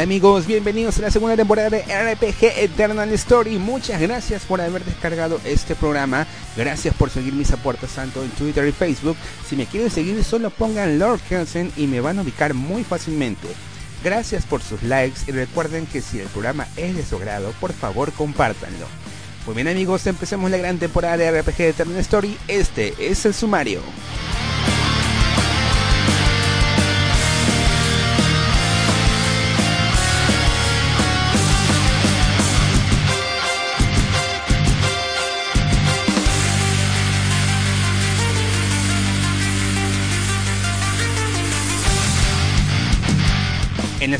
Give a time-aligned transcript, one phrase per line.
[0.00, 3.58] Amigos, bienvenidos a la segunda temporada de RPG Eternal Story.
[3.58, 6.26] Muchas gracias por haber descargado este programa.
[6.56, 9.16] Gracias por seguir mis aportes tanto en Twitter y Facebook.
[9.46, 13.46] Si me quieren seguir, solo pongan Lord Kelsen y me van a ubicar muy fácilmente.
[14.02, 17.74] Gracias por sus likes y recuerden que si el programa es de su agrado, por
[17.74, 18.86] favor compártanlo.
[19.44, 22.38] Muy bien amigos, empecemos la gran temporada de RPG Eternal Story.
[22.48, 23.82] Este es el sumario.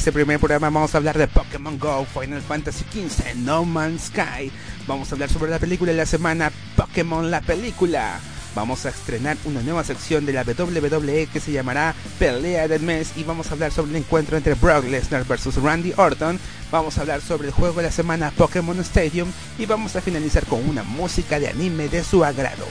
[0.00, 4.50] Este primer programa vamos a hablar de Pokémon Go, Final Fantasy XV, No Man's Sky.
[4.86, 8.18] Vamos a hablar sobre la película de la semana, Pokémon la película.
[8.54, 13.12] Vamos a estrenar una nueva sección de la WWE que se llamará Pelea del Mes
[13.14, 16.40] y vamos a hablar sobre el encuentro entre Brock Lesnar versus Randy Orton.
[16.72, 20.46] Vamos a hablar sobre el juego de la semana Pokémon Stadium y vamos a finalizar
[20.46, 22.64] con una música de anime de su agrado.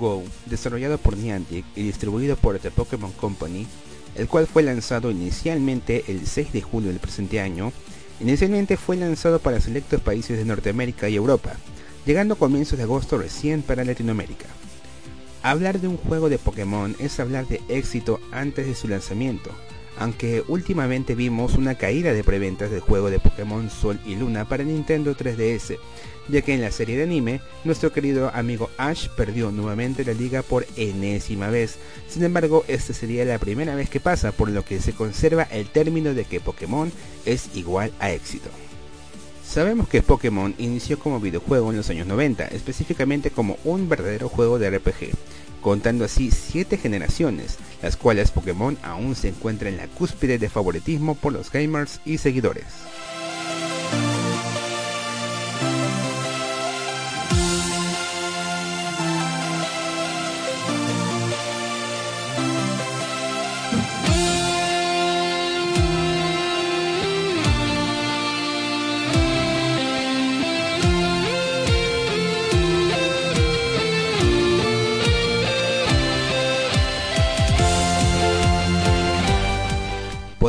[0.00, 3.66] Go, desarrollado por Niantic y distribuido por The Pokémon Company,
[4.16, 7.70] el cual fue lanzado inicialmente el 6 de julio del presente año,
[8.18, 11.52] inicialmente fue lanzado para selectos países de Norteamérica y Europa,
[12.06, 14.46] llegando a comienzos de agosto recién para Latinoamérica.
[15.42, 19.50] Hablar de un juego de Pokémon es hablar de éxito antes de su lanzamiento,
[19.98, 24.64] aunque últimamente vimos una caída de preventas del juego de Pokémon Sol y Luna para
[24.64, 25.78] Nintendo 3DS,
[26.28, 30.42] ya que en la serie de anime, nuestro querido amigo Ash perdió nuevamente la liga
[30.42, 31.76] por enésima vez.
[32.08, 35.68] Sin embargo, esta sería la primera vez que pasa, por lo que se conserva el
[35.68, 36.92] término de que Pokémon
[37.24, 38.50] es igual a éxito.
[39.44, 44.60] Sabemos que Pokémon inició como videojuego en los años 90, específicamente como un verdadero juego
[44.60, 45.10] de RPG,
[45.60, 51.16] contando así 7 generaciones, las cuales Pokémon aún se encuentra en la cúspide de favoritismo
[51.16, 52.66] por los gamers y seguidores.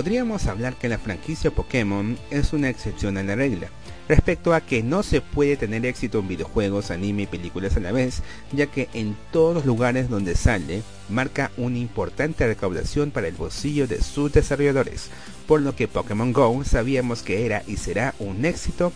[0.01, 3.67] Podríamos hablar que la franquicia Pokémon es una excepción a la regla,
[4.09, 7.91] respecto a que no se puede tener éxito en videojuegos, anime y películas a la
[7.91, 13.35] vez, ya que en todos los lugares donde sale marca una importante recaudación para el
[13.35, 15.11] bolsillo de sus desarrolladores,
[15.45, 18.91] por lo que Pokémon Go sabíamos que era y será un éxito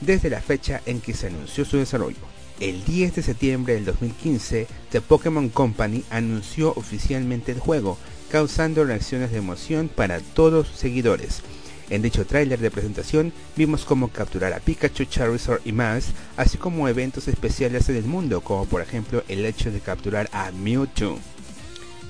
[0.00, 2.16] desde la fecha en que se anunció su desarrollo.
[2.60, 7.98] El 10 de septiembre del 2015, The Pokémon Company anunció oficialmente el juego,
[8.30, 11.42] causando reacciones de emoción para todos sus seguidores.
[11.88, 16.88] En dicho tráiler de presentación vimos cómo capturar a Pikachu, Charizard y más, así como
[16.88, 21.18] eventos especiales en el mundo, como por ejemplo el hecho de capturar a Mewtwo.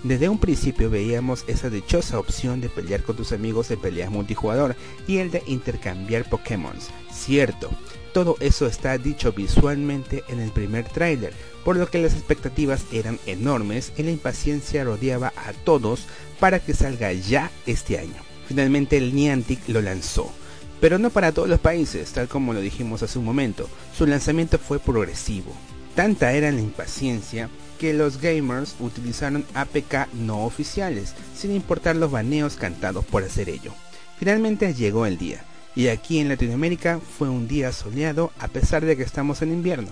[0.03, 4.77] Desde un principio veíamos esa dichosa opción de pelear con tus amigos en peleas multijugador
[5.07, 6.77] y el de intercambiar Pokémon.
[7.13, 7.71] Cierto,
[8.17, 11.35] todo eso está dicho visualmente en el primer tráiler,
[11.67, 16.07] por lo que las expectativas eran enormes y la impaciencia rodeaba a todos
[16.41, 18.17] para que salga ya este año.
[18.49, 20.33] Finalmente el Niantic lo lanzó,
[20.81, 23.69] pero no para todos los países, tal como lo dijimos hace un momento.
[23.95, 25.53] Su lanzamiento fue progresivo.
[25.95, 32.57] Tanta era la impaciencia que los gamers utilizaron APK no oficiales, sin importar los baneos
[32.57, 33.75] cantados por hacer ello.
[34.19, 35.45] Finalmente llegó el día,
[35.77, 39.91] y aquí en Latinoamérica fue un día soleado a pesar de que estamos en invierno.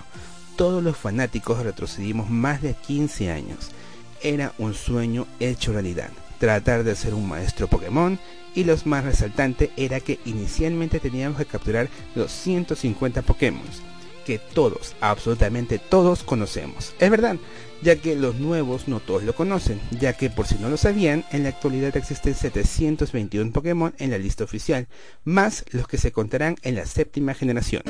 [0.57, 3.69] Todos los fanáticos retrocedimos más de 15 años.
[4.21, 6.09] Era un sueño hecho realidad,
[6.39, 8.19] tratar de ser un maestro Pokémon
[8.55, 13.61] y lo más resaltante era que inicialmente teníamos que capturar los 150 Pokémon
[14.25, 16.93] que todos, absolutamente todos conocemos.
[16.99, 17.37] Es verdad,
[17.85, 21.23] ya que los nuevos no todos lo conocen, ya que por si no lo sabían,
[21.31, 24.87] en la actualidad existen 721 Pokémon en la lista oficial,
[25.23, 27.83] más los que se contarán en la séptima generación.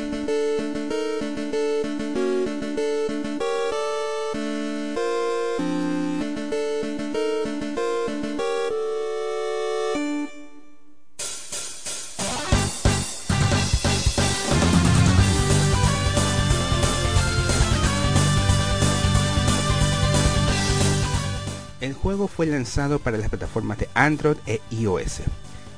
[22.45, 25.21] Lanzado para las plataformas de Android e iOS,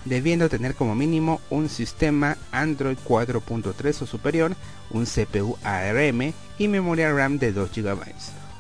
[0.06, 4.56] debiendo tener como mínimo un sistema Android 4.3 o superior,
[4.92, 8.00] un CPU ARM y memoria RAM de 2 GB,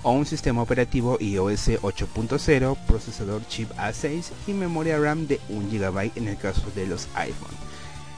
[0.03, 6.11] o un sistema operativo iOS 8.0, procesador chip A6 y memoria RAM de 1 GB
[6.15, 7.55] en el caso de los iPhone.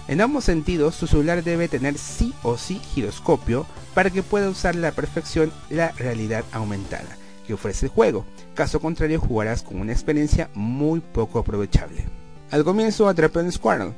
[0.07, 4.75] En ambos sentidos, su celular debe tener sí o sí giroscopio para que pueda usar
[4.75, 9.91] a la perfección la realidad aumentada que ofrece el juego, caso contrario jugarás con una
[9.91, 12.05] experiencia muy poco aprovechable.
[12.51, 13.95] Al comienzo atrapé un Squirtle,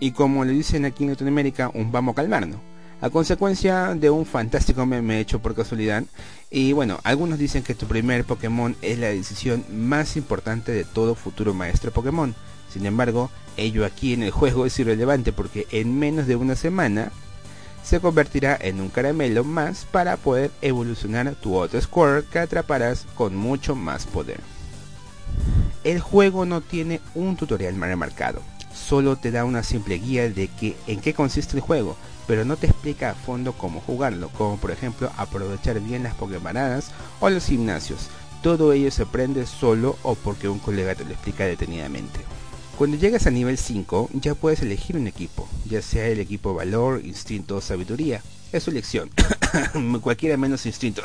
[0.00, 2.60] y como le dicen aquí en Latinoamérica, un vamos a calmarnos,
[3.02, 6.02] a consecuencia de un fantástico meme hecho por casualidad,
[6.50, 11.14] y bueno, algunos dicen que tu primer Pokémon es la decisión más importante de todo
[11.14, 12.34] futuro maestro Pokémon,
[12.72, 17.12] sin embargo, ello aquí en el juego es irrelevante porque en menos de una semana
[17.84, 23.36] se convertirá en un caramelo más para poder evolucionar tu otro Squirtle que atraparás con
[23.36, 24.40] mucho más poder.
[25.84, 28.40] El juego no tiene un tutorial remarcado,
[28.74, 31.96] solo te da una simple guía de que, en qué consiste el juego,
[32.26, 36.90] pero no te explica a fondo cómo jugarlo, como por ejemplo aprovechar bien las Pokémonadas
[37.20, 38.08] o los gimnasios.
[38.42, 42.20] Todo ello se aprende solo o porque un colega te lo explica detenidamente.
[42.76, 47.02] Cuando llegas a nivel 5 ya puedes elegir un equipo, ya sea el equipo valor,
[47.04, 48.20] instinto o sabiduría.
[48.52, 49.10] Es su elección,
[50.00, 51.00] cualquiera menos instinto.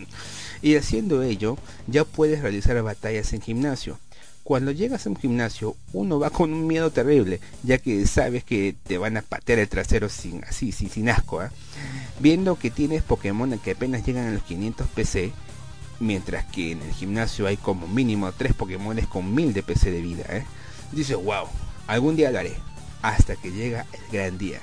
[0.62, 1.58] y haciendo ello
[1.88, 3.98] ya puedes realizar batallas en gimnasio.
[4.44, 8.76] Cuando llegas a un gimnasio uno va con un miedo terrible, ya que sabes que
[8.84, 11.40] te van a patear el trasero sin así, sin, asco.
[11.40, 11.50] ¿ah?
[12.20, 15.32] Viendo que tienes Pokémon que apenas llegan a los 500 PC,
[15.98, 20.02] mientras que en el gimnasio hay como mínimo 3 Pokémon con 1000 de PC de
[20.02, 20.24] vida.
[20.28, 20.44] ¿eh?
[20.92, 21.46] Dice, wow,
[21.86, 22.56] algún día lo haré.
[23.02, 24.60] Hasta que llega el gran día.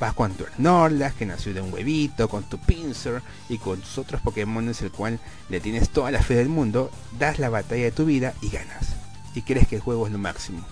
[0.00, 3.98] Vas con tu Snorlax, que nació de un huevito, con tu Pinsir y con tus
[3.98, 7.90] otros Pokémon, el cual le tienes toda la fe del mundo, das la batalla de
[7.90, 8.94] tu vida y ganas.
[9.34, 10.64] Y crees que el juego es lo máximo.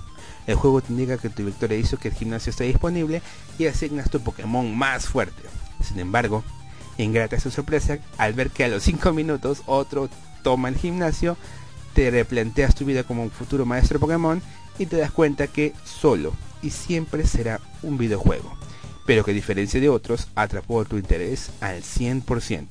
[0.47, 3.21] El juego te indica que tu victoria hizo que el gimnasio esté disponible
[3.59, 5.43] y asignas tu Pokémon más fuerte.
[5.83, 6.45] Sin embargo,
[6.99, 10.09] ingrata su sorpresa al ver que a los 5 minutos otro
[10.43, 11.37] toma el gimnasio,
[11.95, 14.41] te replanteas tu vida como un futuro maestro Pokémon
[14.79, 18.53] y te das cuenta que solo y siempre será un videojuego,
[19.07, 22.67] pero que a diferencia de otros atrapó tu interés al 100%.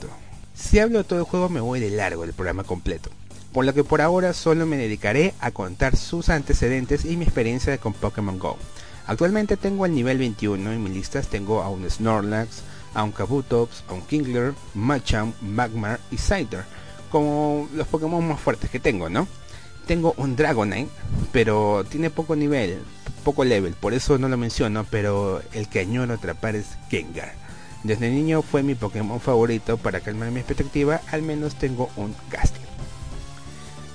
[0.53, 3.09] Si hablo de todo el juego me voy de largo del programa completo,
[3.53, 7.77] por lo que por ahora solo me dedicaré a contar sus antecedentes y mi experiencia
[7.77, 8.57] con Pokémon GO.
[9.07, 13.83] Actualmente tengo el nivel 21 en mis listas tengo a un Snorlax, a un Kabutops,
[13.87, 16.63] a un Kingler, Machamp, Magmar y Scyther,
[17.11, 19.27] como los Pokémon más fuertes que tengo, ¿no?
[19.85, 20.89] Tengo un Dragonite,
[21.31, 22.79] pero tiene poco nivel,
[23.23, 27.33] poco level, por eso no lo menciono, pero el que añoro atrapar es Gengar.
[27.83, 32.65] Desde niño fue mi Pokémon favorito, para calmar mi expectativa, al menos tengo un Gastly.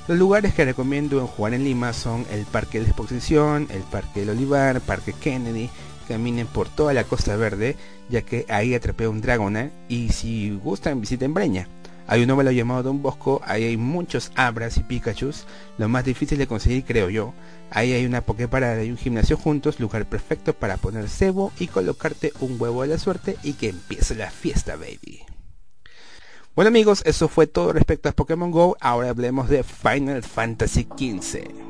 [0.09, 4.20] Los lugares que recomiendo en jugar en Lima son el Parque de Exposición, el Parque
[4.20, 5.70] del Olivar, Parque Kennedy,
[6.09, 7.76] caminen por toda la Costa Verde,
[8.09, 11.68] ya que ahí atrapé un Dragonite y si gustan visiten Breña.
[12.07, 15.47] Hay un novelo llamado Don Bosco, ahí hay muchos Abras y Pikachus,
[15.78, 17.35] lo más difícil de conseguir creo yo.
[17.71, 22.33] Ahí hay una Poképarada y un gimnasio juntos, lugar perfecto para poner cebo y colocarte
[22.40, 25.21] un huevo de la suerte y que empiece la fiesta, baby.
[26.57, 28.76] Bueno amigos, eso fue todo respecto a Pokémon Go.
[28.80, 31.70] Ahora hablemos de Final Fantasy XV.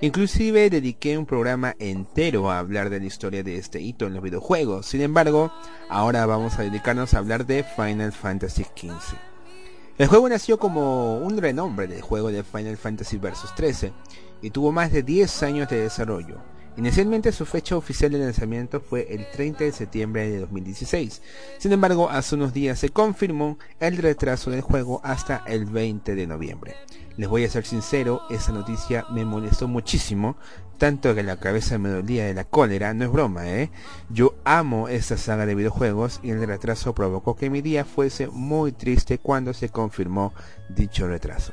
[0.00, 4.22] Inclusive dediqué un programa entero a hablar de la historia de este hito en los
[4.22, 4.86] videojuegos.
[4.86, 5.52] Sin embargo,
[5.88, 9.16] ahora vamos a dedicarnos a hablar de Final Fantasy XV.
[9.98, 13.92] El juego nació como un renombre del juego de Final Fantasy Vs 13
[14.40, 16.40] y tuvo más de 10 años de desarrollo.
[16.78, 21.22] Inicialmente su fecha oficial de lanzamiento fue el 30 de septiembre de 2016.
[21.58, 26.26] Sin embargo, hace unos días se confirmó el retraso del juego hasta el 20 de
[26.28, 26.76] noviembre.
[27.16, 30.36] Les voy a ser sincero, esa noticia me molestó muchísimo,
[30.78, 33.72] tanto que la cabeza me dolía de la cólera, no es broma, ¿eh?
[34.08, 38.70] Yo amo esta saga de videojuegos y el retraso provocó que mi día fuese muy
[38.70, 40.32] triste cuando se confirmó
[40.68, 41.52] dicho retraso.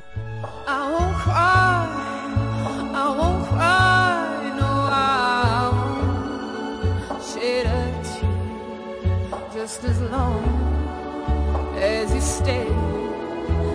[9.66, 10.44] just as long
[11.76, 12.68] as you stay,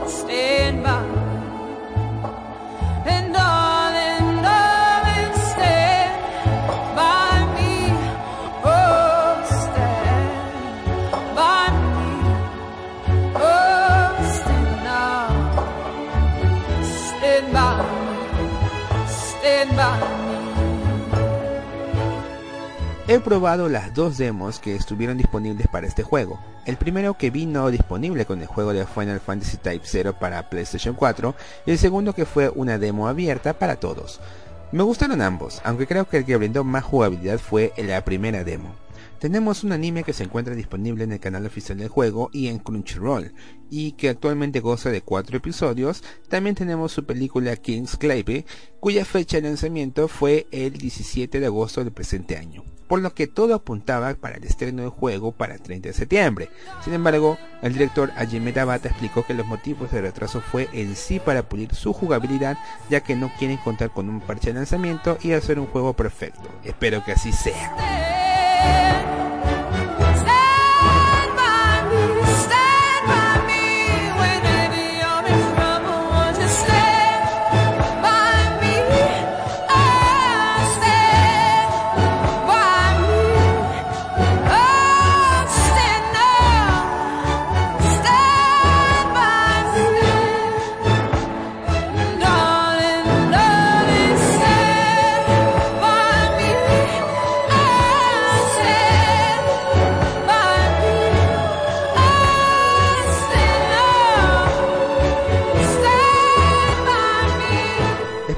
[0.08, 1.04] stand by.
[3.06, 3.51] And all
[23.12, 26.40] He probado las dos demos que estuvieron disponibles para este juego.
[26.66, 30.96] El primero que vino disponible con el juego de Final Fantasy Type 0 para PlayStation
[30.96, 34.22] 4 y el segundo que fue una demo abierta para todos.
[34.72, 38.74] Me gustaron ambos, aunque creo que el que brindó más jugabilidad fue la primera demo.
[39.20, 42.60] Tenemos un anime que se encuentra disponible en el canal oficial del juego y en
[42.60, 43.34] Crunchyroll,
[43.70, 46.02] y que actualmente goza de cuatro episodios.
[46.30, 48.46] También tenemos su película King's Clayby,
[48.80, 53.26] cuya fecha de lanzamiento fue el 17 de agosto del presente año por lo que
[53.26, 56.50] todo apuntaba para el estreno del juego para el 30 de septiembre.
[56.84, 61.22] Sin embargo, el director Hajime Tabata explicó que los motivos del retraso fue en sí
[61.22, 62.58] para pulir su jugabilidad,
[62.90, 66.50] ya que no quieren contar con un parche de lanzamiento y hacer un juego perfecto.
[66.66, 68.21] Espero que así sea.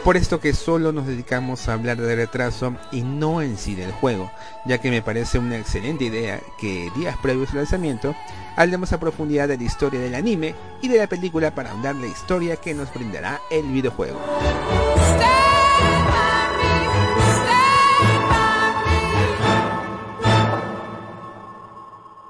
[0.04, 3.92] Por esto que solo nos dedicamos a hablar de retraso y no en sí del
[3.94, 4.30] juego,
[4.66, 8.14] ya que me parece una excelente idea que días previos al lanzamiento
[8.58, 12.08] hablemos a profundidad de la historia del anime y de la película para ahondar la
[12.08, 14.20] historia que nos brindará el videojuego.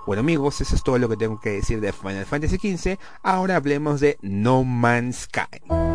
[0.06, 3.00] Bueno amigos, eso es todo lo que tengo que decir de Final Fantasy XV.
[3.24, 5.93] Ahora hablemos de No Man's Sky.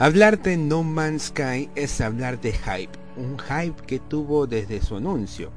[0.00, 4.94] Hablar de No Man's Sky es hablar de hype, un hype que tuvo desde su
[4.94, 5.50] anuncio.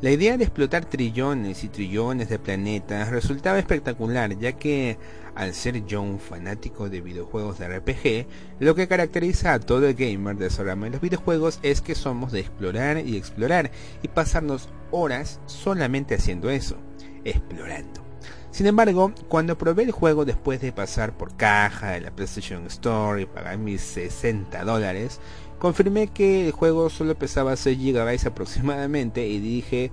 [0.00, 4.98] La idea de explotar trillones y trillones de planetas resultaba espectacular, ya que
[5.34, 8.26] al ser yo un fanático de videojuegos de RPG,
[8.60, 12.30] lo que caracteriza a todo el gamer de Sorama en los videojuegos es que somos
[12.30, 16.76] de explorar y explorar y pasarnos horas solamente haciendo eso,
[17.24, 18.07] explorando.
[18.50, 23.22] Sin embargo, cuando probé el juego después de pasar por caja de la PlayStation Store
[23.22, 25.20] y pagar mis 60 dólares,
[25.58, 29.92] confirmé que el juego solo pesaba 6 GB aproximadamente y dije,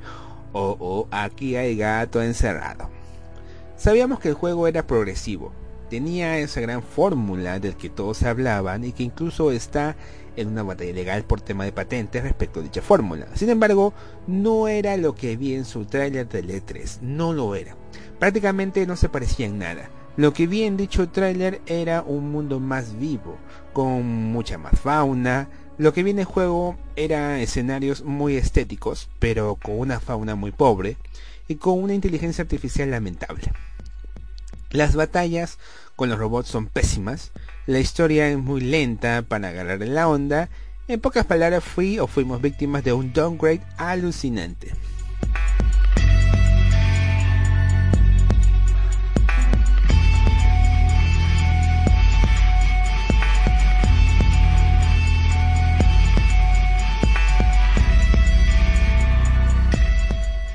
[0.53, 2.89] oh, oh, aquí hay gato encerrado.
[3.77, 5.51] Sabíamos que el juego era progresivo,
[5.89, 9.97] tenía esa gran fórmula del que todos hablaban y que incluso está
[10.35, 13.27] en una batalla legal por tema de patentes respecto a dicha fórmula.
[13.35, 13.93] Sin embargo,
[14.27, 17.75] no era lo que vi en su tráiler del E3, no lo era.
[18.19, 19.89] Prácticamente no se parecía en nada.
[20.17, 23.37] Lo que vi en dicho tráiler era un mundo más vivo,
[23.73, 25.49] con mucha más fauna.
[25.77, 30.51] Lo que vi en el juego era escenarios muy estéticos, pero con una fauna muy
[30.51, 30.97] pobre
[31.49, 33.51] y con una inteligencia artificial lamentable.
[34.71, 35.57] Las batallas
[35.95, 37.31] con los robots son pésimas,
[37.67, 40.49] la historia es muy lenta para agarrar en la onda,
[40.87, 44.71] en pocas palabras fui o fuimos víctimas de un downgrade alucinante.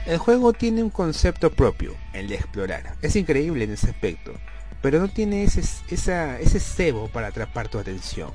[0.07, 2.97] El juego tiene un concepto propio, el de explorar.
[3.01, 4.33] Es increíble en ese aspecto,
[4.83, 8.31] pero no tiene ese, ese cebo para atrapar tu atención.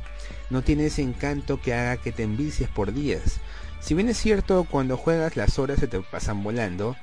[0.50, 3.40] No tiene ese encanto que haga que te envicies por días.
[3.80, 6.96] Si bien es cierto, cuando juegas las horas se te pasan volando,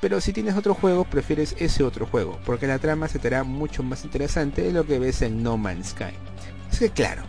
[0.00, 3.44] pero si tienes otro juego, prefieres ese otro juego, porque la trama se te hará
[3.44, 6.14] mucho más interesante de lo que ves en No Man's Sky.
[6.70, 7.22] Es que claro,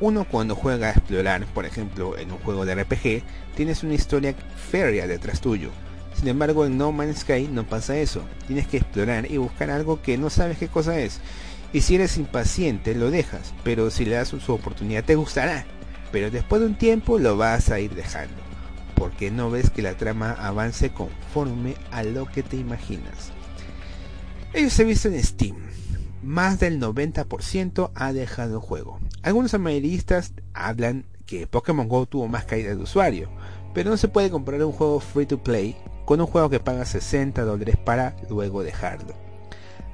[0.00, 3.22] uno cuando juega a explorar, por ejemplo, en un juego de RPG,
[3.54, 4.34] tienes una historia
[4.70, 5.70] férrea detrás tuyo,
[6.18, 8.22] sin embargo, en No Man's Sky no pasa eso.
[8.46, 11.20] Tienes que explorar y buscar algo que no sabes qué cosa es.
[11.74, 15.66] Y si eres impaciente, lo dejas, pero si le das su oportunidad te gustará.
[16.12, 18.36] Pero después de un tiempo lo vas a ir dejando,
[18.94, 23.32] porque no ves que la trama avance conforme a lo que te imaginas.
[24.54, 25.56] Ellos se visto en Steam.
[26.22, 28.98] Más del 90% ha dejado el juego.
[29.22, 33.28] Algunos amarillistas hablan que Pokémon GO tuvo más caída de usuario,
[33.74, 35.76] pero no se puede comprar un juego free to play
[36.06, 39.12] con un juego que paga 60 dólares para luego dejarlo.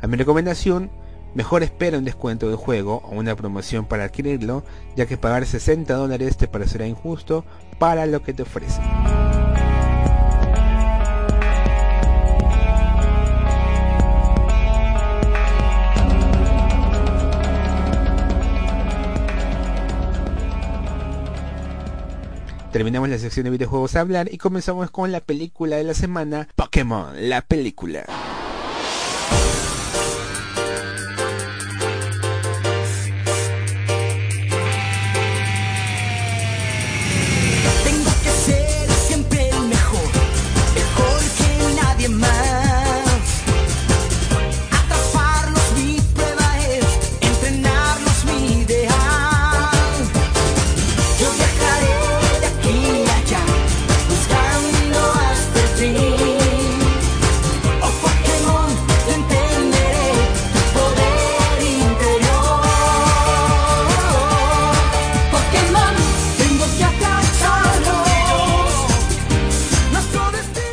[0.01, 0.91] A mi recomendación,
[1.35, 4.63] mejor espera un descuento del juego o una promoción para adquirirlo,
[4.95, 7.45] ya que pagar 60 dólares te parecerá injusto
[7.79, 8.81] para lo que te ofrece.
[22.73, 26.49] Terminamos la sección de videojuegos a hablar y comenzamos con la película de la semana,
[26.57, 28.07] Pokémon, la película.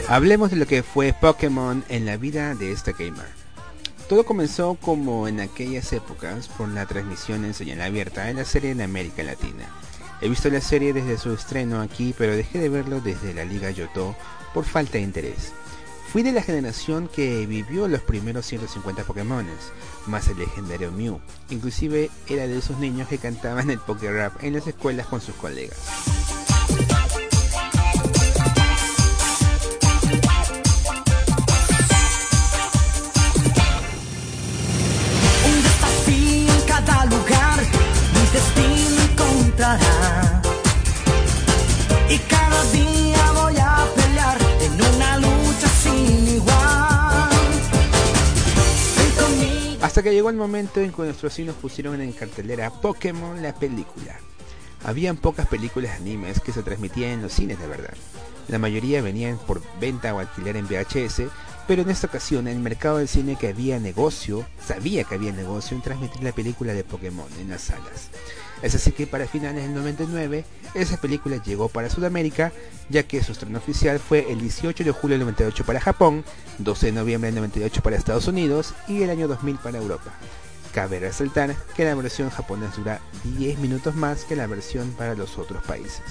[0.10, 3.28] Hablemos de lo que fue Pokémon en la vida de este gamer.
[4.08, 8.72] Todo comenzó como en aquellas épocas por la transmisión en señal abierta de la serie
[8.72, 9.70] en América Latina.
[10.20, 13.70] He visto la serie desde su estreno aquí, pero dejé de verlo desde la Liga
[13.70, 14.16] Yoto
[14.52, 15.54] por falta de interés.
[16.12, 19.72] Fui de la generación que vivió los primeros 150 Pokémones,
[20.08, 21.20] más el legendario Mew.
[21.52, 25.36] Inclusive era de esos niños que cantaban el Poké Rap en las escuelas con sus
[25.36, 25.78] colegas.
[42.10, 47.30] Y cada día voy a pelear en una lucha sin igual.
[49.82, 54.20] Hasta que llegó el momento en que nuestros vecinos pusieron en cartelera Pokémon la película.
[54.84, 57.94] Habían pocas películas animes que se transmitían en los cines de verdad.
[58.48, 61.24] La mayoría venían por venta o alquiler en VHS,
[61.70, 65.78] pero en esta ocasión el mercado del cine que había negocio, sabía que había negocio
[65.78, 68.10] en transmitir la película de Pokémon en las salas.
[68.64, 72.52] Es así que para finales del 99 esa película llegó para Sudamérica,
[72.90, 76.26] ya que su estreno oficial fue el 18 de julio del 98 para Japón,
[76.58, 80.12] 12 de noviembre del 98 para Estados Unidos y el año 2000 para Europa.
[80.74, 83.00] Cabe resaltar que la versión japonesa dura
[83.38, 86.02] 10 minutos más que la versión para los otros países.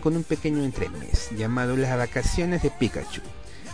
[0.00, 3.20] Con un pequeño entremés llamado Las vacaciones de Pikachu,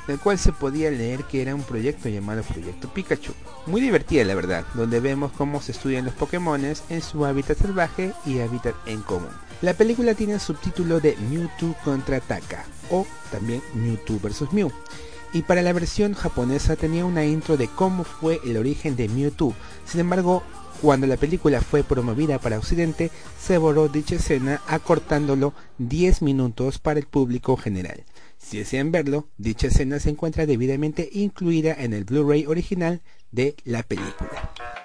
[0.09, 3.33] del cual se podía leer que era un proyecto llamado Proyecto Pikachu.
[3.67, 8.12] Muy divertida la verdad, donde vemos cómo se estudian los Pokémones en su hábitat salvaje
[8.27, 9.31] y hábitat en común.
[9.61, 14.73] La película tiene el subtítulo de Mewtwo contraataca o también Mewtwo vs Mew.
[15.33, 19.55] Y para la versión japonesa tenía una intro de cómo fue el origen de Mewtwo.
[19.87, 20.43] Sin embargo,
[20.83, 26.99] cuando la película fue promovida para Occidente, se borró dicha escena acortándolo 10 minutos para
[26.99, 28.03] el público general.
[28.37, 33.85] Si desean verlo, dicha escena se encuentra debidamente incluida en el Blu-ray original de la
[33.85, 34.82] película.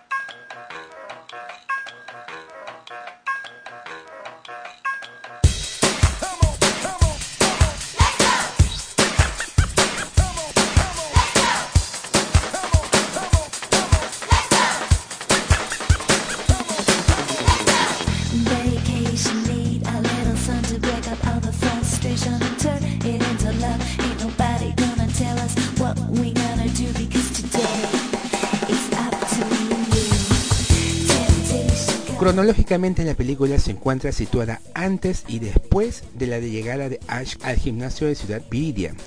[32.28, 37.56] Cronológicamente la película se encuentra situada antes y después de la llegada de Ash al
[37.56, 38.98] gimnasio de Ciudad Viridian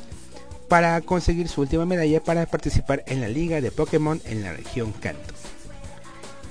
[0.71, 4.93] para conseguir su última medalla para participar en la liga de Pokémon en la región
[4.93, 5.35] Kanto.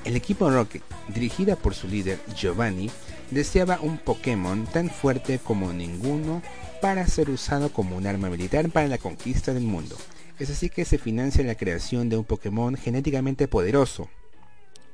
[0.06, 2.92] El equipo Rocket, dirigida por su líder Giovanni,
[3.32, 6.44] deseaba un Pokémon tan fuerte como ninguno
[6.84, 9.98] para ser usado como un arma militar para la conquista del mundo.
[10.38, 14.08] Es así que se financia la creación de un Pokémon genéticamente poderoso,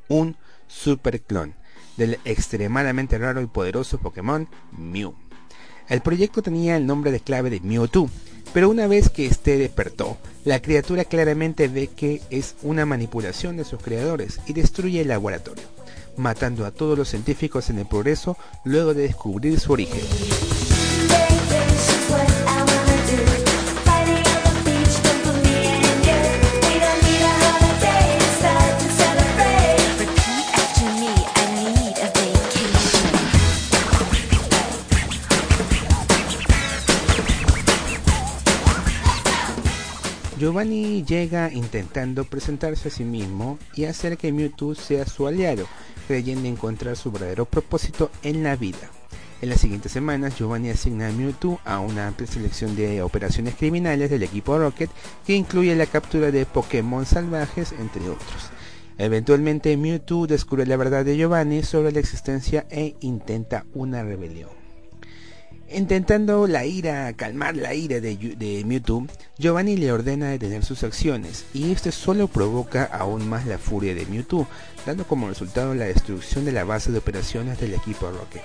[0.07, 1.53] un super clon
[1.97, 5.13] del extremadamente raro y poderoso Pokémon Mew.
[5.87, 8.09] El proyecto tenía el nombre de clave de Mewtwo,
[8.53, 13.65] pero una vez que este despertó, la criatura claramente ve que es una manipulación de
[13.65, 15.65] sus creadores y destruye el laboratorio,
[16.17, 20.54] matando a todos los científicos en el progreso luego de descubrir su origen.
[40.37, 45.65] Giovanni llega intentando presentarse a sí mismo y hacer que Mewtwo sea su aliado,
[46.09, 48.91] creyendo encontrar su verdadero propósito en la vida.
[49.41, 54.09] En las siguientes semanas, Giovanni asigna a Mewtwo a una amplia selección de operaciones criminales
[54.09, 54.89] del equipo Rocket
[55.25, 58.49] que incluye la captura de Pokémon salvajes, entre otros.
[58.97, 64.64] Eventualmente, Mewtwo descubre la verdad de Giovanni sobre la existencia e intenta una rebelión.
[65.71, 69.07] Intentando la ira, calmar la ira de, de Mewtwo,
[69.39, 74.05] Giovanni le ordena detener sus acciones y este solo provoca aún más la furia de
[74.05, 74.47] Mewtwo,
[74.85, 78.43] dando como resultado la destrucción de la base de operaciones del equipo Rocket.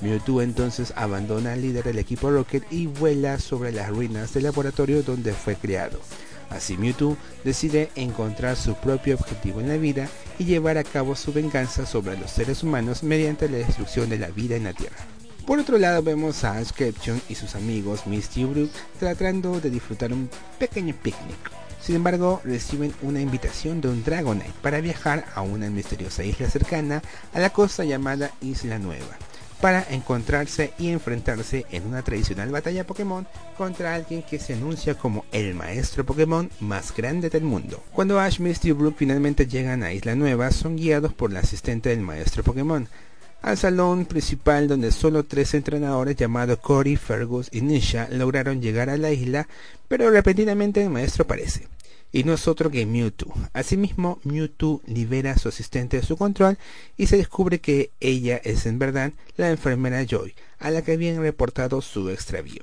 [0.00, 5.02] Mewtwo entonces abandona al líder del equipo Rocket y vuela sobre las ruinas del laboratorio
[5.02, 6.00] donde fue creado.
[6.48, 10.08] Así Mewtwo decide encontrar su propio objetivo en la vida
[10.38, 14.28] y llevar a cabo su venganza sobre los seres humanos mediante la destrucción de la
[14.28, 15.11] vida en la Tierra.
[15.46, 20.12] Por otro lado vemos a Ash Ketchum y sus amigos Misty Brook tratando de disfrutar
[20.12, 21.36] un pequeño picnic.
[21.80, 27.02] Sin embargo, reciben una invitación de un Dragonite para viajar a una misteriosa isla cercana
[27.34, 29.18] a la costa llamada Isla Nueva,
[29.60, 33.26] para encontrarse y enfrentarse en una tradicional batalla Pokémon
[33.58, 37.82] contra alguien que se anuncia como el maestro Pokémon más grande del mundo.
[37.92, 41.88] Cuando Ash, Misty y Brook finalmente llegan a Isla Nueva, son guiados por la asistente
[41.88, 42.88] del maestro Pokémon,
[43.42, 48.96] al salón principal donde solo tres entrenadores llamados Cory, Fergus y Nisha lograron llegar a
[48.96, 49.48] la isla,
[49.88, 51.68] pero repentinamente el maestro aparece.
[52.12, 53.34] Y no es otro que Mewtwo.
[53.54, 56.58] Asimismo, Mewtwo libera a su asistente de su control
[56.96, 61.20] y se descubre que ella es en verdad la enfermera Joy, a la que habían
[61.20, 62.62] reportado su extravío.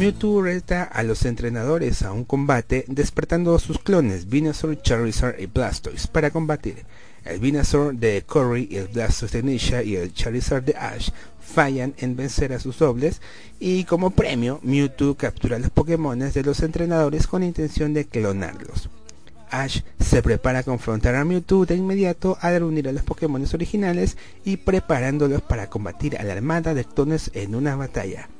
[0.00, 5.44] Mewtwo reta a los entrenadores a un combate despertando a sus clones Venusaur, Charizard y
[5.44, 6.86] Blastoise para combatir.
[7.22, 12.16] El Venusaur de Corey el Blastoise de Nisha y el Charizard de Ash fallan en
[12.16, 13.20] vencer a sus dobles
[13.58, 18.88] y como premio Mewtwo captura los Pokémon de los entrenadores con intención de clonarlos.
[19.50, 24.16] Ash se prepara a confrontar a Mewtwo de inmediato al reunir a los Pokémon originales
[24.46, 28.30] y preparándolos para combatir a la armada de clones en una batalla.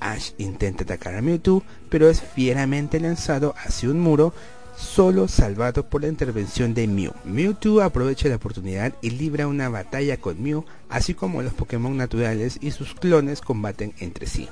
[0.00, 4.32] Ash intenta atacar a Mewtwo, pero es fieramente lanzado hacia un muro,
[4.76, 7.12] solo salvado por la intervención de Mew.
[7.24, 12.58] Mewtwo aprovecha la oportunidad y libra una batalla con Mew, así como los Pokémon naturales
[12.60, 14.48] y sus clones combaten entre sí.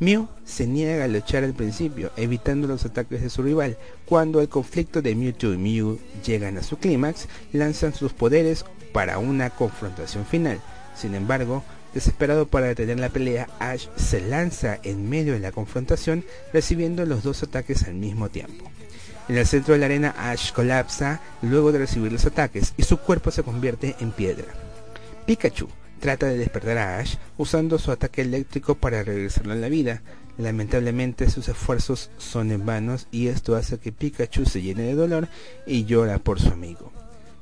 [0.00, 3.78] Mew se niega a luchar al principio, evitando los ataques de su rival.
[4.06, 9.18] Cuando el conflicto de Mewtwo y Mew llegan a su clímax, lanzan sus poderes para
[9.18, 10.60] una confrontación final.
[10.96, 11.62] Sin embargo,
[11.94, 17.22] desesperado para detener la pelea, Ash se lanza en medio de la confrontación, recibiendo los
[17.22, 18.70] dos ataques al mismo tiempo.
[19.28, 22.98] En el centro de la arena, Ash colapsa luego de recibir los ataques y su
[22.98, 24.44] cuerpo se convierte en piedra.
[25.24, 25.68] Pikachu
[26.00, 30.02] trata de despertar a Ash usando su ataque eléctrico para regresarlo a la vida.
[30.36, 35.28] Lamentablemente sus esfuerzos son en vanos y esto hace que Pikachu se llene de dolor
[35.66, 36.92] y llora por su amigo.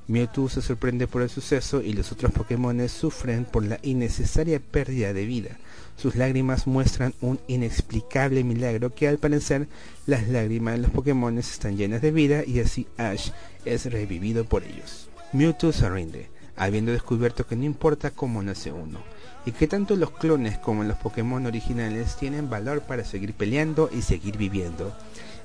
[0.09, 5.13] Mewtwo se sorprende por el suceso y los otros Pokémon sufren por la innecesaria pérdida
[5.13, 5.59] de vida.
[5.97, 9.69] Sus lágrimas muestran un inexplicable milagro que al parecer
[10.07, 13.31] las lágrimas de los Pokémon están llenas de vida y así Ash
[13.65, 15.09] es revivido por ellos.
[15.33, 18.99] Mewtwo se rinde, habiendo descubierto que no importa cómo nace uno,
[19.47, 24.03] y que tanto los clones como los Pokémon originales tienen valor para seguir peleando y
[24.03, 24.93] seguir viviendo.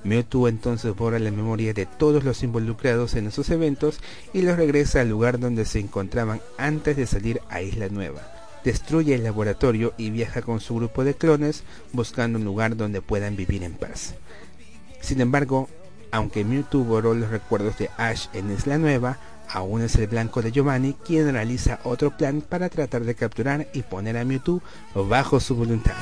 [0.03, 3.99] Mewtwo entonces borra la memoria de todos los involucrados en esos eventos
[4.33, 8.21] y los regresa al lugar donde se encontraban antes de salir a Isla Nueva.
[8.63, 13.35] Destruye el laboratorio y viaja con su grupo de clones buscando un lugar donde puedan
[13.35, 14.15] vivir en paz.
[15.01, 15.69] Sin embargo,
[16.11, 20.51] aunque Mewtwo borró los recuerdos de Ash en Isla Nueva, aún es el blanco de
[20.51, 24.61] Giovanni quien realiza otro plan para tratar de capturar y poner a Mewtwo
[24.93, 25.95] bajo su voluntad.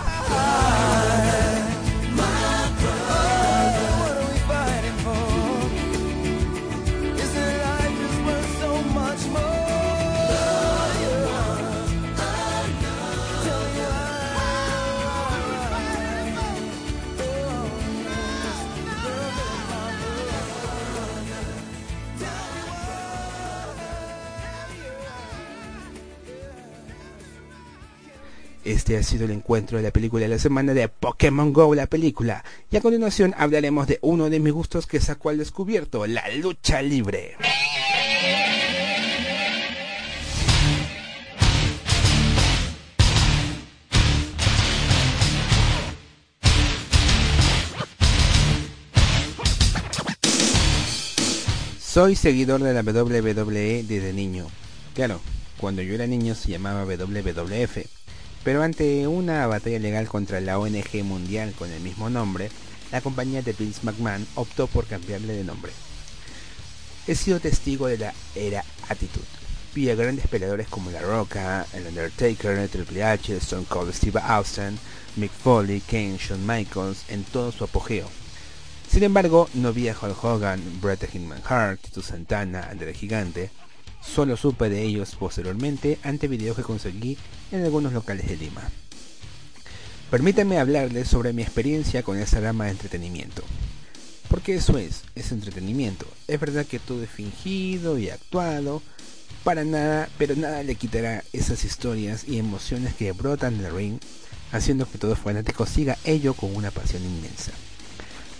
[28.75, 31.87] Este ha sido el encuentro de la película de la semana de Pokémon Go, la
[31.87, 32.43] película.
[32.69, 36.81] Y a continuación hablaremos de uno de mis gustos que sacó al descubierto, la lucha
[36.81, 37.37] libre.
[51.79, 54.47] Soy seguidor de la WWE desde niño.
[54.93, 55.21] Claro,
[55.61, 57.94] cuando yo era niño se llamaba WWF,
[58.45, 62.51] pero ante una batalla legal contra la ONG mundial con el mismo nombre,
[62.91, 65.71] la compañía de Vince McMahon optó por cambiarle de nombre.
[67.07, 69.25] He sido testigo de la era Attitude.
[69.73, 74.77] Vi a grandes peleadores como La Roca, El Undertaker, Triple H, Stone Cold Steve Austin,
[75.15, 78.07] Mick Foley, Kane, Shawn Michaels en todo su apogeo.
[78.87, 83.49] Sin embargo, no vi a Hulk Hogan, Bret Hitman Hart, Tito Santana, André Gigante.
[84.03, 87.17] Solo supe de ellos posteriormente ante videos que conseguí
[87.55, 88.61] en algunos locales de Lima.
[90.11, 93.43] Permítanme hablarles sobre mi experiencia con esa gama de entretenimiento.
[94.29, 96.05] Porque eso es, es entretenimiento.
[96.27, 98.81] Es verdad que todo es fingido y actuado,
[99.43, 103.99] para nada, pero nada le quitará esas historias y emociones que brotan del ring,
[104.51, 107.51] haciendo que todo fanático siga ello con una pasión inmensa.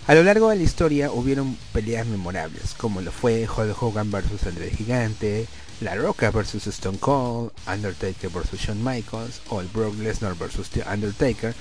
[0.06, 4.46] A lo largo de la historia hubieron peleas memorables, como lo fue Hulk Hogan vs
[4.46, 5.46] André Gigante,
[5.80, 10.82] La Roca vs Stone Cold, Undertaker vs Shawn Michaels o el Brock Lesnar vs The
[10.90, 11.54] Undertaker,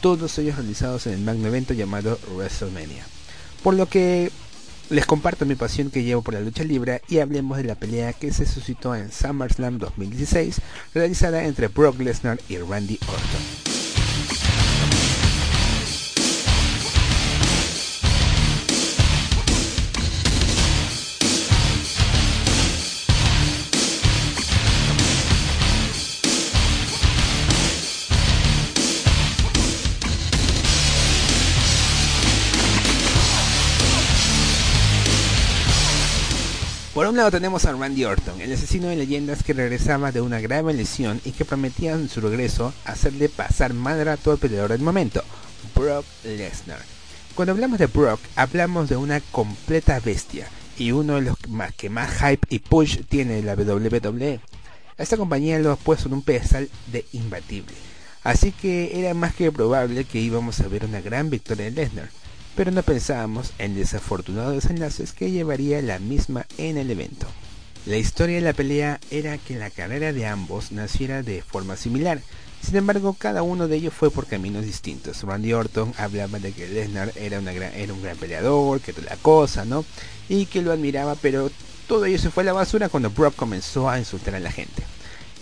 [0.00, 3.04] todos ellos realizados en el magno evento llamado WrestleMania.
[3.62, 4.32] Por lo que
[4.88, 8.14] les comparto mi pasión que llevo por la lucha libre y hablemos de la pelea
[8.14, 10.60] que se suscitó en SummerSlam 2016,
[10.94, 13.59] realizada entre Brock Lesnar y Randy Orton.
[37.10, 40.72] Un lado tenemos a Randy Orton, el asesino de leyendas que regresaba de una grave
[40.72, 45.24] lesión y que prometía en su regreso hacerle pasar mal rato al peleador del momento,
[45.74, 46.78] Brock Lesnar.
[47.34, 50.46] Cuando hablamos de Brock, hablamos de una completa bestia
[50.78, 51.36] y uno de los
[51.76, 54.38] que más hype y push tiene la WWE.
[54.96, 57.74] esta compañía lo ha puesto en un pedestal de imbatible.
[58.22, 62.10] Así que era más que probable que íbamos a ver una gran victoria de Lesnar,
[62.56, 67.26] pero no pensábamos en desafortunados desenlaces que llevaría la misma en el evento.
[67.86, 72.20] La historia de la pelea era que la carrera de ambos naciera de forma similar,
[72.62, 75.22] sin embargo, cada uno de ellos fue por caminos distintos.
[75.22, 77.38] Randy Orton hablaba de que Lesnar era,
[77.74, 79.84] era un gran peleador, que toda la cosa, ¿no?
[80.28, 81.50] Y que lo admiraba, pero
[81.88, 84.82] todo ello se fue a la basura cuando Brock comenzó a insultar a la gente.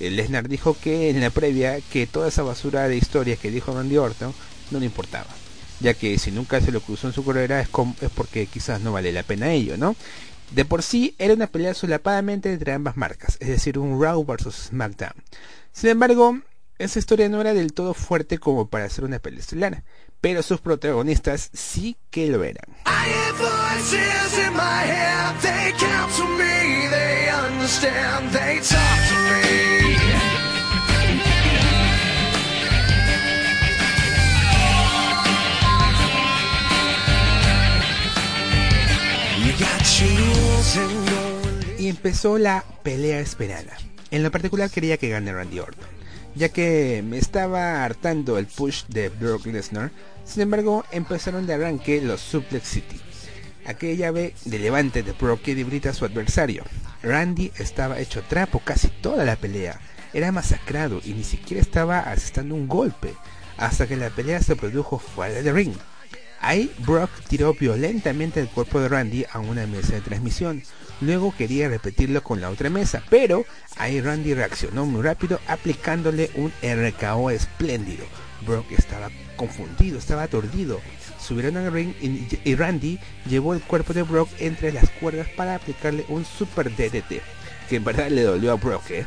[0.01, 3.75] Eh, Lesnar dijo que en la previa que toda esa basura de historias que dijo
[3.75, 4.33] Randy Orton
[4.71, 5.27] no le importaba,
[5.81, 7.69] ya que si nunca se lo cruzó en su carrera es,
[8.01, 9.97] es porque quizás no vale la pena ello, ¿no?
[10.51, 14.69] De por sí era una pelea solapadamente entre ambas marcas, es decir, un Raw vs
[14.69, 15.13] SmackDown.
[15.73, 16.41] Sin embargo,
[16.79, 19.85] esa historia no era del todo fuerte como para hacer una pelea estelar,
[20.21, 22.65] pero sus protagonistas sí que lo eran.
[41.79, 43.77] Y empezó la pelea esperada.
[44.11, 45.87] En lo particular quería que gane Randy Orton,
[46.35, 49.91] ya que me estaba hartando el push de Brock Lesnar.
[50.25, 53.01] Sin embargo, empezaron de arranque los Suplex City,
[53.67, 56.65] aquella llave de levante de Brock que debilita a su adversario.
[57.03, 59.81] Randy estaba hecho trapo casi toda la pelea,
[60.13, 63.15] era masacrado y ni siquiera estaba asestando un golpe,
[63.57, 65.75] hasta que la pelea se produjo fuera del ring.
[66.41, 70.63] Ahí Brock tiró violentamente el cuerpo de Randy a una mesa de transmisión.
[71.01, 73.45] Luego quería repetirlo con la otra mesa, pero
[73.77, 78.05] ahí Randy reaccionó muy rápido aplicándole un RKO espléndido.
[78.47, 80.81] Brock estaba confundido, estaba aturdido.
[81.21, 82.99] Subieron al ring y, Randy
[83.29, 87.21] llevó el cuerpo de Brock entre las cuerdas para aplicarle un super DDT,
[87.69, 88.91] que en verdad le dolió a Brock.
[88.91, 89.05] ¿eh?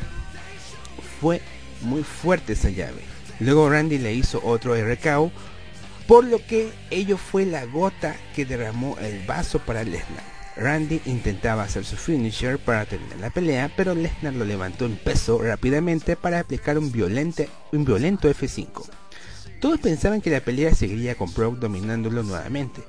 [1.20, 1.40] Fue
[1.80, 3.02] muy fuerte esa llave.
[3.40, 5.32] Luego Randy le hizo otro RKO
[6.06, 10.32] por lo que ello fue la gota que derramó el vaso para Lesnar.
[10.56, 15.38] Randy intentaba hacer su finisher para terminar la pelea, pero Lesnar lo levantó en peso
[15.38, 18.84] rápidamente para aplicar un, violente, un violento F5.
[19.60, 22.82] Todos pensaban que la pelea seguiría con Brock dominándolo nuevamente,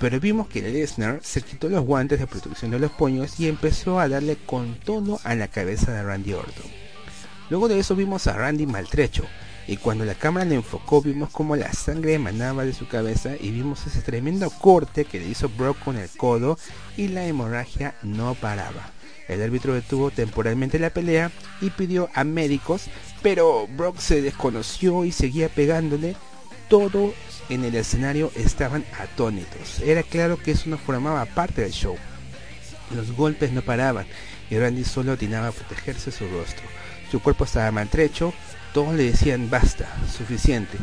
[0.00, 4.00] pero vimos que Lesnar se quitó los guantes de protección de los puños y empezó
[4.00, 6.70] a darle con todo a la cabeza de Randy Orton.
[7.50, 9.24] Luego de eso vimos a Randy maltrecho,
[9.70, 13.52] y cuando la cámara le enfocó vimos como la sangre emanaba de su cabeza y
[13.52, 16.58] vimos ese tremendo corte que le hizo Brock con el codo
[16.96, 18.90] y la hemorragia no paraba.
[19.28, 21.30] El árbitro detuvo temporalmente la pelea
[21.60, 22.90] y pidió a médicos,
[23.22, 26.16] pero Brock se desconoció y seguía pegándole.
[26.68, 27.14] Todos
[27.48, 29.78] en el escenario estaban atónitos.
[29.84, 31.96] Era claro que eso no formaba parte del show.
[32.92, 34.08] Los golpes no paraban
[34.50, 36.64] y Randy solo atinaba a protegerse su rostro.
[37.10, 38.32] Su cuerpo estaba maltrecho,
[38.72, 40.78] todos le decían basta, suficiente.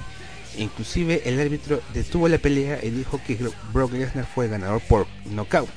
[0.57, 3.37] Inclusive el árbitro detuvo la pelea y dijo que
[3.71, 5.69] Brock Lesnar fue ganador por knockout.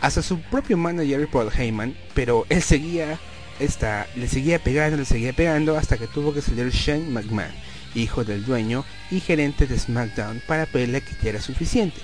[0.00, 3.18] Hasta su propio manager Paul Heyman, pero él seguía
[3.60, 7.52] esta, le seguía pegando, le seguía pegando hasta que tuvo que salir Shane McMahon,
[7.94, 12.00] hijo del dueño y gerente de SmackDown, para pedirle que ya era suficiente.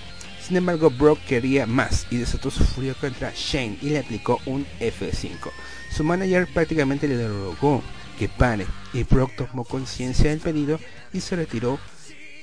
[0.47, 4.67] Sin embargo, Brock quería más y desató su furia contra Shane y le aplicó un
[4.79, 5.51] F5.
[5.91, 7.83] Su manager prácticamente le rogó
[8.19, 10.79] que pare y Brock tomó conciencia del pedido
[11.15, 11.79] y se retiró.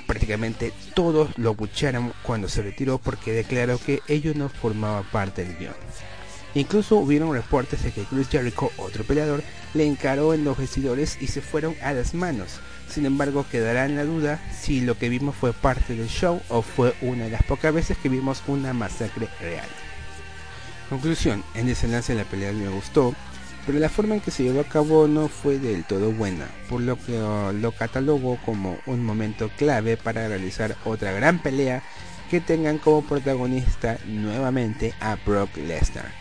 [0.08, 5.58] Prácticamente todos lo bucharon cuando se retiró porque declaró que ello no formaba parte del
[5.58, 5.76] guion.
[6.56, 9.44] Incluso hubieron reportes de que Chris Jericho, otro peleador,
[9.76, 12.60] le encaró en los vestidores y se fueron a las manos.
[12.92, 16.62] Sin embargo, quedará en la duda si lo que vimos fue parte del show o
[16.62, 19.68] fue una de las pocas veces que vimos una masacre real.
[20.90, 23.16] Conclusión, en desenlace la pelea me gustó,
[23.66, 26.82] pero la forma en que se llevó a cabo no fue del todo buena, por
[26.82, 31.82] lo que uh, lo catalogó como un momento clave para realizar otra gran pelea
[32.30, 36.12] que tengan como protagonista nuevamente a Brock Lesnar.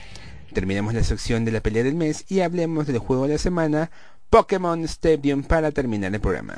[0.53, 3.91] Terminemos la sección de la pelea del mes y hablemos del juego de la semana,
[4.31, 6.55] Pokémon Stadium, para terminar el programa.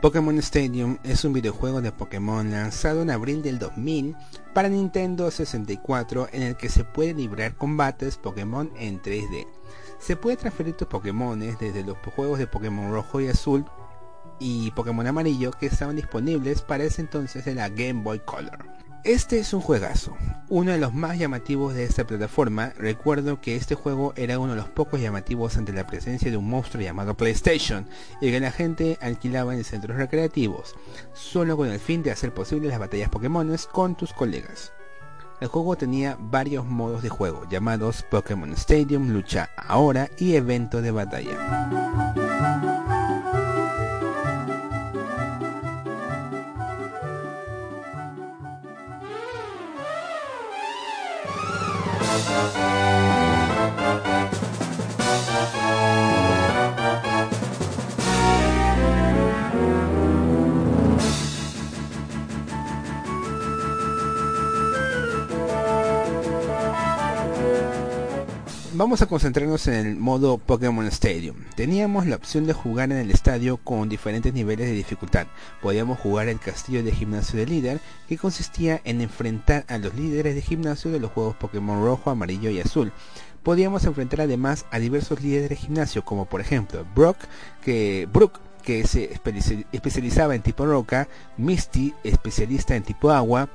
[0.00, 4.16] Pokémon Stadium es un videojuego de Pokémon lanzado en abril del 2000
[4.54, 9.46] para Nintendo 64 en el que se pueden librar combates Pokémon en 3D.
[9.98, 13.64] Se puede transferir tus Pokémon desde los juegos de Pokémon Rojo y Azul
[14.38, 18.76] y Pokémon Amarillo que estaban disponibles para ese entonces en la Game Boy Color.
[19.04, 20.16] Este es un juegazo,
[20.48, 22.72] uno de los más llamativos de esta plataforma.
[22.76, 26.50] Recuerdo que este juego era uno de los pocos llamativos ante la presencia de un
[26.50, 27.86] monstruo llamado PlayStation
[28.20, 30.74] y que la gente alquilaba en centros recreativos,
[31.14, 34.72] solo con el fin de hacer posible las batallas Pokémon con tus colegas.
[35.38, 40.90] El juego tenía varios modos de juego llamados Pokémon Stadium, Lucha Ahora y Evento de
[40.90, 41.76] Batalla.
[68.78, 71.36] Vamos a concentrarnos en el modo Pokémon Stadium.
[71.54, 75.28] Teníamos la opción de jugar en el estadio con diferentes niveles de dificultad.
[75.62, 80.34] Podíamos jugar el castillo de gimnasio de líder, que consistía en enfrentar a los líderes
[80.34, 82.92] de gimnasio de los juegos Pokémon rojo, amarillo y azul.
[83.42, 87.16] Podíamos enfrentar además a diversos líderes de gimnasio, como por ejemplo Brock,
[87.62, 89.10] que Brook, que se
[89.72, 91.08] especializaba en tipo roca,
[91.38, 93.48] Misty, especialista en tipo agua,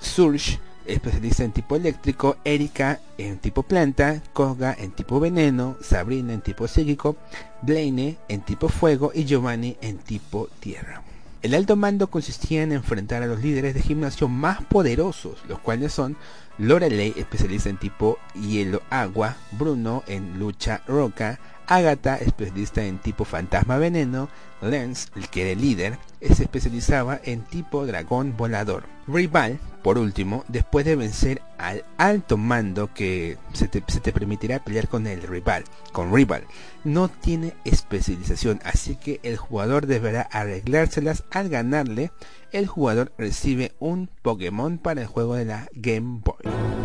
[0.00, 0.58] Surge,
[0.88, 6.66] especialista en tipo eléctrico, Erika en tipo planta, Koga en tipo veneno, Sabrina en tipo
[6.66, 7.16] psíquico,
[7.62, 11.02] Blaine en tipo fuego y Giovanni en tipo tierra.
[11.40, 15.92] El alto mando consistía en enfrentar a los líderes de gimnasio más poderosos, los cuales
[15.92, 16.16] son
[16.58, 23.76] Lorelei, especialista en tipo hielo agua, Bruno en lucha roca, Agatha, especialista en tipo fantasma
[23.76, 24.28] veneno,
[24.62, 28.84] Lance, el que era el líder, se especializaba en tipo dragón volador.
[29.06, 34.58] Rival, por último, después de vencer al alto mando que se te, se te, permitirá
[34.64, 36.44] pelear con el rival, con rival,
[36.84, 42.10] no tiene especialización, así que el jugador deberá arreglárselas al ganarle.
[42.50, 46.77] El jugador recibe un Pokémon para el juego de la Game Boy.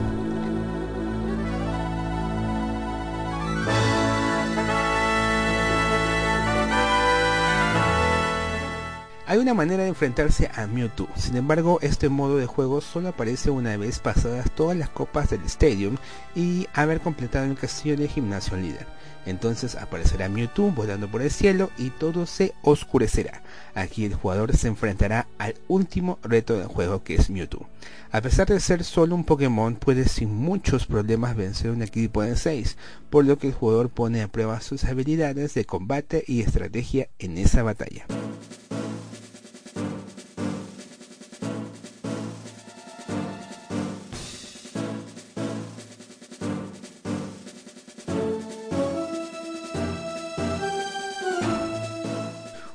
[9.26, 13.50] Hay una manera de enfrentarse a Mewtwo, sin embargo este modo de juego solo aparece
[13.52, 15.96] una vez pasadas todas las copas del Stadium
[16.36, 18.86] y haber completado el castillo de gimnasio líder.
[19.26, 23.42] Entonces aparecerá Mewtwo volando por el cielo y todo se oscurecerá.
[23.76, 27.70] Aquí el jugador se enfrentará al último reto del juego que es Mewtwo.
[28.12, 32.36] A pesar de ser solo un Pokémon, puede sin muchos problemas vencer un equipo de
[32.36, 32.76] 6,
[33.10, 37.38] por lo que el jugador pone a prueba sus habilidades de combate y estrategia en
[37.38, 38.06] esa batalla.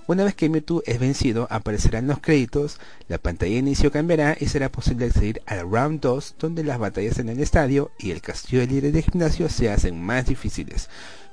[0.09, 2.79] Una vez que Mewtwo es vencido, aparecerán los créditos,
[3.09, 7.19] la pantalla de inicio cambiará y será posible acceder al Round 2, donde las batallas
[7.19, 10.89] en el estadio y el castillo de líderes de gimnasio se hacen más difíciles.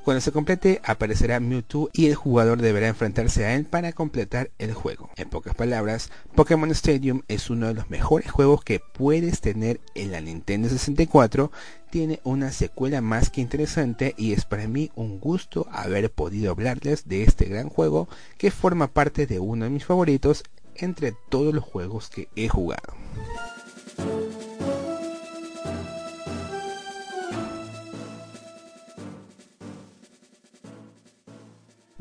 [0.06, 4.72] Cuando se complete, aparecerá Mewtwo y el jugador deberá enfrentarse a él para completar el
[4.72, 5.10] juego.
[5.16, 10.12] En pocas palabras, Pokémon Stadium es uno de los mejores juegos que puedes tener en
[10.12, 11.51] la Nintendo 64.
[11.89, 17.08] Tiene una secuela más que interesante y es para mí un gusto haber podido hablarles
[17.08, 20.43] de este gran juego que forma parte de uno de mis favoritos
[20.76, 22.93] entre todos los juegos que he jugado.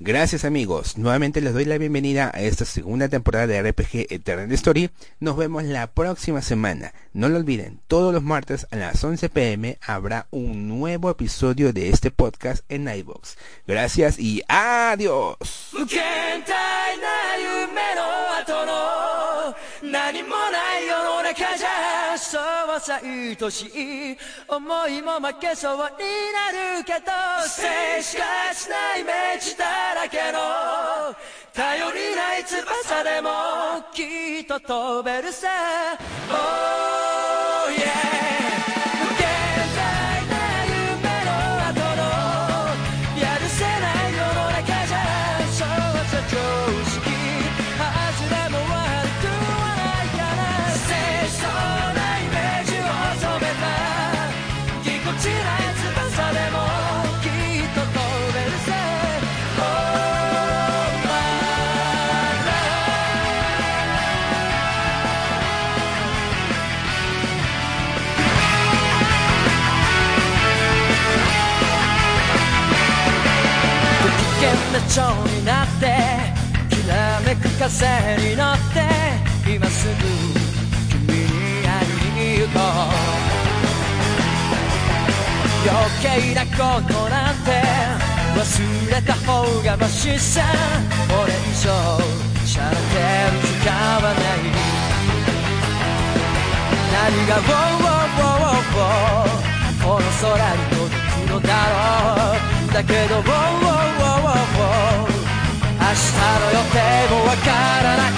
[0.07, 4.91] Gracias amigos, nuevamente les doy la bienvenida a esta segunda temporada de RPG Eternal Story.
[5.19, 6.93] Nos vemos la próxima semana.
[7.15, 11.89] No lo olviden, todos los martes a las 11 pm habrá un nuevo episodio de
[11.89, 13.39] este podcast en iBox.
[13.67, 15.39] Gracias y adiós.
[22.35, 24.19] そうさ愛しい
[24.49, 25.83] 思いも負けそうに
[26.33, 27.13] なるけど
[27.47, 31.15] 静しかしないイメージだらけの。
[31.53, 33.31] 頼りない翼でも
[33.93, 35.47] きっと飛べるさ。
[36.29, 38.84] Oh yeah
[74.89, 75.87] 蝶になって
[76.75, 77.67] きらめく風
[78.23, 78.81] に乗って
[79.51, 79.95] 今すぐ
[80.91, 81.29] 君に
[81.67, 83.05] 会いに行こう
[85.69, 87.51] 余計なことなんて
[88.37, 88.41] 忘
[88.91, 90.43] れた方がましさ。
[91.09, 91.71] これ以上
[92.45, 94.23] シャラテン使わない
[96.93, 99.35] 何が「ウォーウォーウォーウォー」
[99.85, 102.44] この空に届くのだろう。
[102.75, 103.31] だけど「明日
[106.41, 107.51] の予定もわか
[107.85, 108.11] らない。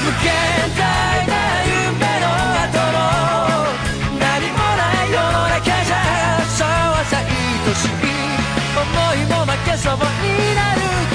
[0.00, 0.32] 無限
[0.74, 0.80] 大
[1.26, 1.32] な
[1.66, 2.24] 夢の
[2.64, 2.98] 後の
[4.18, 5.94] 何もない世の中じゃ
[6.48, 7.24] そうはさ愛
[7.74, 7.94] しい
[8.80, 10.00] 思いも負けそうに
[10.54, 11.05] なる。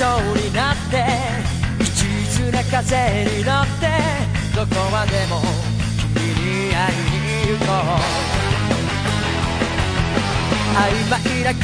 [0.00, 1.04] かれた蝶になって
[1.78, 1.86] 一
[2.38, 2.80] 途な風
[3.24, 3.84] に乗って
[4.56, 5.42] どこまでも
[5.98, 8.00] 君に会いに行こう。
[10.72, 11.62] 曖昧な言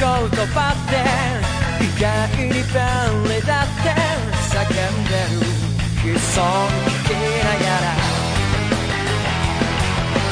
[0.49, 0.95] 葉って
[1.83, 2.05] 意外
[2.37, 3.89] に便利だって
[4.53, 4.71] 叫ん
[5.05, 5.49] でる。
[6.05, 7.11] 悲壮聞き
[7.43, 7.97] ながら。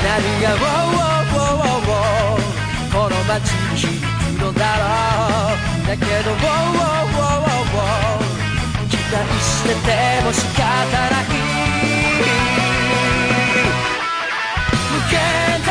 [0.04, 1.80] 何が「ウォーウォーウォーウォー。
[1.80, 4.82] ウォーこの街に響くのだろ
[5.84, 5.88] う。
[5.88, 7.53] だけど「ウォーウォーウォーウォー。
[7.74, 11.26] 期待してても仕方ない
[14.90, 15.18] 無限
[15.66, 15.68] 大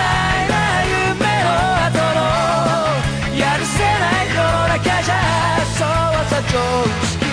[0.50, 1.48] な夢の
[1.86, 2.22] 後の
[3.40, 3.88] やるせな
[4.24, 5.14] い世の中じゃ
[5.78, 5.88] そう
[6.30, 6.60] さ常
[7.08, 7.24] 識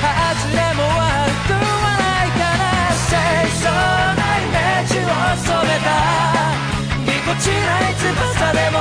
[0.00, 0.08] 外
[0.56, 2.64] れも悪くはないから
[3.08, 3.12] 清
[3.60, 3.68] 掃
[4.16, 5.06] なイメージを
[5.36, 5.88] 染めた
[7.04, 8.76] ぎこちない翼でも